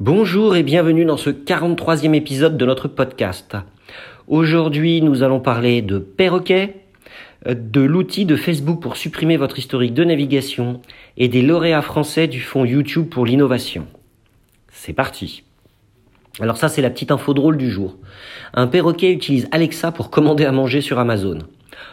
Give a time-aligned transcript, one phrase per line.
[0.00, 3.56] Bonjour et bienvenue dans ce 43e épisode de notre podcast.
[4.28, 6.76] Aujourd'hui, nous allons parler de perroquet,
[7.44, 10.82] de l'outil de Facebook pour supprimer votre historique de navigation
[11.16, 13.88] et des lauréats français du fonds YouTube pour l'innovation.
[14.70, 15.42] C'est parti.
[16.38, 17.96] Alors ça, c'est la petite info drôle du jour.
[18.54, 21.38] Un perroquet utilise Alexa pour commander à manger sur Amazon.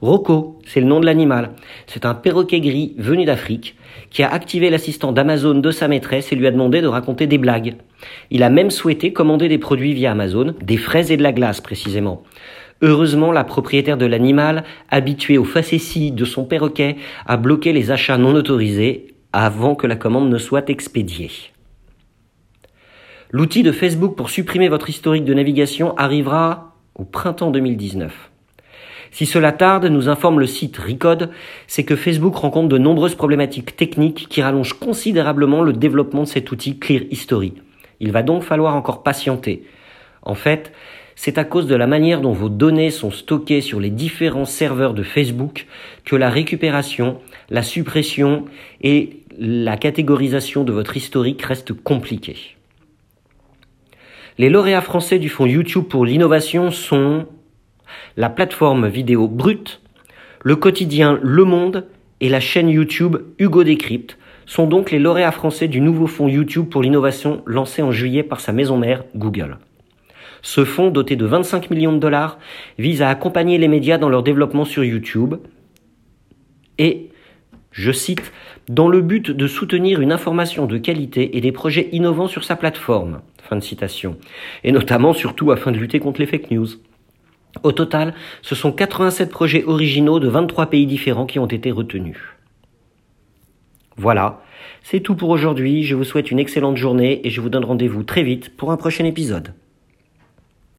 [0.00, 1.50] Rocco, c'est le nom de l'animal.
[1.86, 3.76] C'est un perroquet gris venu d'Afrique
[4.10, 7.38] qui a activé l'assistant d'Amazon de sa maîtresse et lui a demandé de raconter des
[7.38, 7.76] blagues.
[8.30, 11.60] Il a même souhaité commander des produits via Amazon, des fraises et de la glace
[11.60, 12.22] précisément.
[12.82, 18.18] Heureusement, la propriétaire de l'animal, habituée aux facéties de son perroquet, a bloqué les achats
[18.18, 21.30] non autorisés avant que la commande ne soit expédiée.
[23.30, 28.30] L'outil de Facebook pour supprimer votre historique de navigation arrivera au printemps 2019.
[29.10, 31.30] Si cela tarde, nous informe le site Recode,
[31.66, 36.50] c'est que Facebook rencontre de nombreuses problématiques techniques qui rallongent considérablement le développement de cet
[36.50, 37.54] outil Clear History.
[38.00, 39.64] Il va donc falloir encore patienter.
[40.22, 40.72] En fait,
[41.14, 44.92] c'est à cause de la manière dont vos données sont stockées sur les différents serveurs
[44.92, 45.66] de Facebook
[46.04, 48.44] que la récupération, la suppression
[48.82, 52.56] et la catégorisation de votre historique restent compliquées.
[54.38, 57.26] Les lauréats français du fonds YouTube pour l'innovation sont
[58.16, 59.80] la plateforme vidéo Brut,
[60.42, 61.86] le quotidien Le Monde
[62.20, 66.68] et la chaîne YouTube Hugo Décrypte sont donc les lauréats français du nouveau fonds YouTube
[66.70, 69.58] pour l'innovation lancé en juillet par sa maison mère Google.
[70.40, 72.38] Ce fonds, doté de 25 millions de dollars,
[72.78, 75.34] vise à accompagner les médias dans leur développement sur YouTube
[76.78, 77.10] et,
[77.72, 78.32] je cite,
[78.68, 82.56] dans le but de soutenir une information de qualité et des projets innovants sur sa
[82.56, 83.20] plateforme.
[83.42, 84.16] Fin de citation.
[84.64, 86.68] Et notamment surtout afin de lutter contre les fake news.
[87.62, 92.18] Au total, ce sont 87 projets originaux de 23 pays différents qui ont été retenus.
[93.96, 94.42] Voilà,
[94.82, 98.02] c'est tout pour aujourd'hui, je vous souhaite une excellente journée et je vous donne rendez-vous
[98.02, 99.54] très vite pour un prochain épisode.